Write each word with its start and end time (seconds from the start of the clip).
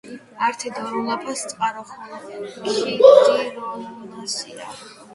ართი 0.45 0.71
დორულაფას 0.77 1.43
წყარო 1.51 1.85
ხოლო 1.91 2.19
ქიდირულუანსია 2.57 4.73